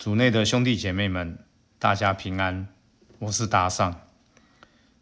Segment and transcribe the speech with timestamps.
[0.00, 1.44] 主内的兄弟姐妹们，
[1.78, 2.68] 大家平安，
[3.18, 4.00] 我是达尚。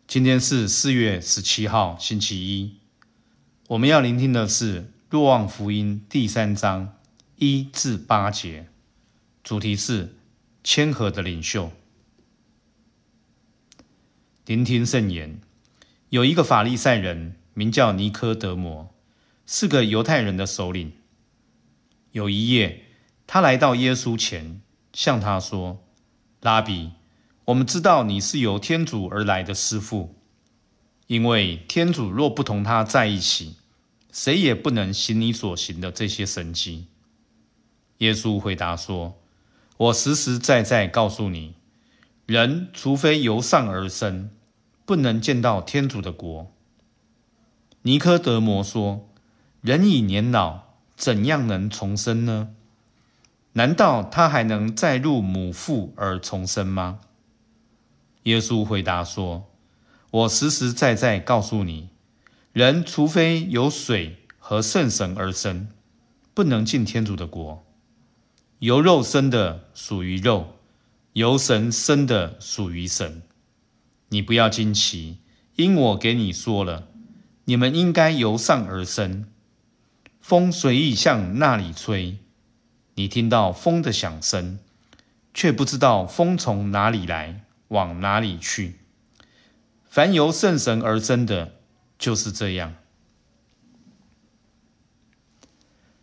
[0.09, 2.81] 今天是四月十七号，星期一。
[3.69, 6.97] 我们要聆听的是《若望福音》第三章
[7.37, 8.67] 一至八节，
[9.45, 10.17] 主题是
[10.65, 11.71] 谦和的领袖。
[14.47, 15.41] 聆听圣言。
[16.09, 18.93] 有一个法利赛人，名叫尼科德摩，
[19.47, 20.93] 是个犹太人的首领。
[22.11, 22.87] 有一夜，
[23.29, 24.61] 他来到耶稣前。
[24.99, 25.79] 向他说
[26.43, 26.91] ：“拉比，
[27.45, 30.17] 我们知道你是由天主而来的师傅，
[31.07, 33.55] 因为天主若不同他在一起，
[34.11, 36.89] 谁也不能行你所行的这些神迹。”
[37.99, 39.17] 耶稣回答说
[39.79, 41.55] ：“我实实在在告诉你，
[42.27, 44.31] 人除非由上而生，
[44.85, 46.53] 不能见到天主的国。”
[47.83, 49.09] 尼科德摩说
[49.63, 50.63] ：“人已年老，
[50.97, 52.49] 怎样能重生呢？”
[53.55, 57.01] 难道他还能再入母腹而重生吗？
[58.25, 59.51] 耶稣回答说
[60.11, 61.89] ：“我实实在在告诉你，
[62.53, 65.69] 人除非由水和圣神而生，
[66.35, 67.65] 不能进天主的国。
[68.59, 70.57] 由肉生的属于肉，
[71.15, 73.23] 由神生的属于神。
[74.11, 75.19] 你不要惊奇，
[75.57, 76.89] 因我给你说了，
[77.47, 79.27] 你们应该由上而生。
[80.21, 82.19] 风随意向那里吹。”
[82.99, 84.59] 你听到风的响声，
[85.33, 88.81] 却不知道风从哪里来，往哪里去。
[89.89, 91.53] 凡由圣神而生的，
[91.97, 92.75] 就是这样。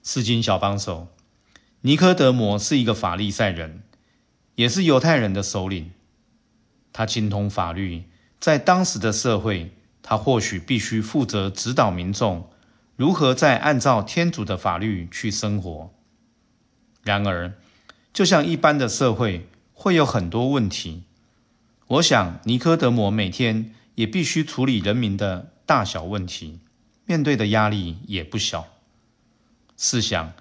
[0.02, 1.10] 圣经小帮手，
[1.82, 3.84] 尼科德摩是一个法利赛人，
[4.56, 5.92] 也是犹太人的首领。
[6.94, 8.06] 他精通法律，
[8.40, 12.50] 在当时的社会，他或许必须负责指导民众
[12.96, 15.92] 如何在按照天主的法律去生活。
[17.06, 17.54] 然而，
[18.12, 21.04] 就像一般的社会，会有很多问题。
[21.86, 26.58] 我想，尼科德摩每天也必须处理人民的大小问题，
[27.06, 28.66] 面对的压力也不小。
[29.78, 30.34] 试想，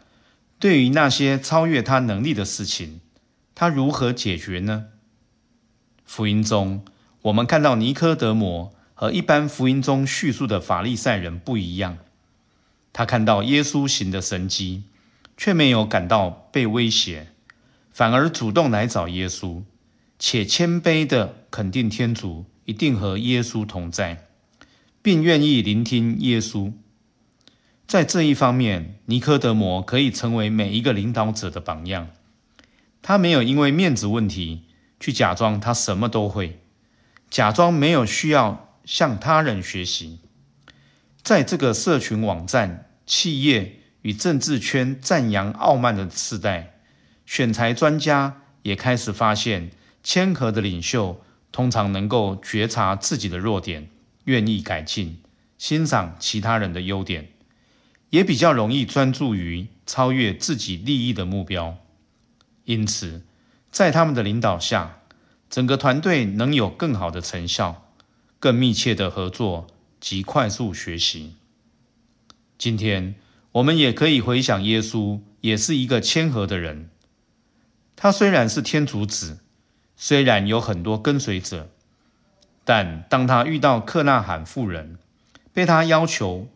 [0.58, 3.00] 对于那些超越他能力的事情，
[3.54, 4.86] 他如何解决呢？
[6.06, 6.82] 福音中，
[7.20, 11.98] 我们看到尼科德摩和一般福音中叙述的法利赛人不一样。
[12.94, 14.84] 他看到耶稣行的神迹。
[15.36, 17.28] 却没有感到被威胁，
[17.90, 19.62] 反而主动来找耶稣，
[20.18, 24.26] 且谦卑地肯定天主一定和耶稣同在，
[25.02, 26.72] 并愿意聆听耶稣。
[27.86, 32.08] 在这一方面，尼科德摩可以成为每一个领导者的榜样。
[33.02, 34.62] 他没有因为面子问题
[34.98, 36.60] 去假装他什么都会，
[37.28, 40.20] 假装没有需要向他人学习。
[41.22, 46.78] 在这个社群网站、企业，与政治圈赞扬傲慢的时代，
[47.24, 49.70] 选才专家也开始发现，
[50.02, 53.88] 谦和的领袖通常能够觉察自己的弱点，
[54.24, 55.22] 愿意改进，
[55.56, 57.30] 欣赏其他人的优点，
[58.10, 61.78] 也比较容易专注于超越自己利益的目标。
[62.66, 63.22] 因此，
[63.70, 65.00] 在他们的领导下，
[65.48, 67.90] 整个团队能有更好的成效，
[68.38, 69.66] 更密切的合作
[69.98, 71.36] 及快速学习。
[72.58, 73.14] 今天。
[73.54, 76.90] 我们也可以回想，耶稣也是一个谦和的人。
[77.94, 79.38] 他虽然是天主子，
[79.96, 81.70] 虽然有很多跟随者，
[82.64, 84.98] 但当他遇到克纳罕妇人，
[85.52, 86.48] 被他要求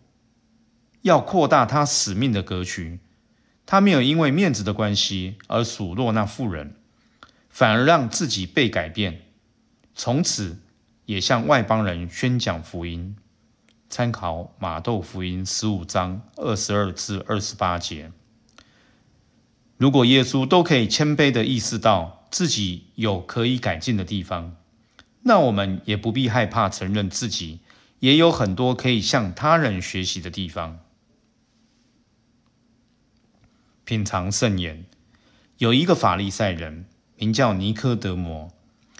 [1.02, 2.98] 要扩大他使命的格局，
[3.64, 6.74] 他没有因为面子的关系而数落那妇人，
[7.48, 9.22] 反而让自己被改变，
[9.94, 10.58] 从此
[11.04, 13.14] 也向外邦人宣讲福音。
[13.90, 18.12] 参考马窦福音十五章二十二至二十八节。
[19.78, 24.56] 如果耶稣都可以谦卑地意识到自己有可以改进的地方，
[25.22, 27.60] 那我们也不必害怕承认自己
[28.00, 30.80] 也有很多可以向他人学习的地方。
[33.84, 34.84] 品尝圣言，
[35.56, 36.84] 有一个法利赛人，
[37.16, 38.50] 名叫尼科德摩，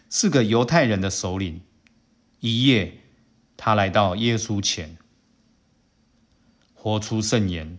[0.08, 1.61] 是个犹太人的首领。
[2.41, 3.02] 一夜。
[3.58, 4.96] 他来到耶稣前，
[6.75, 7.76] 活出圣言，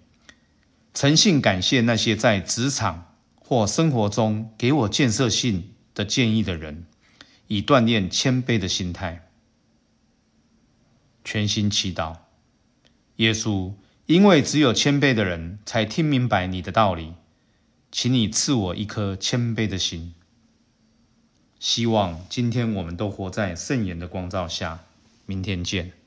[0.93, 6.85] 诚心感谢那些在职场或生活中给我建设性的建议的人，
[7.47, 9.25] 以锻炼谦卑的心态。
[11.23, 12.17] 全心祈祷，
[13.15, 13.73] 耶稣，
[14.05, 17.13] 因为只有谦卑的人才听明白你的道理，
[17.89, 20.13] 请你赐我一颗谦卑的心。
[21.57, 24.81] 希望今天我们都活在圣言的光照下。
[25.29, 25.98] 明天见。